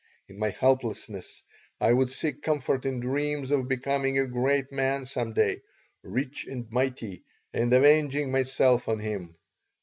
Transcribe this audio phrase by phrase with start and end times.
[0.27, 1.43] In my helplessness
[1.79, 5.61] I would seek comfort in dreams of becoming a great man some day,
[6.01, 7.21] rich and mighty,
[7.53, 9.35] and avenging myself on him.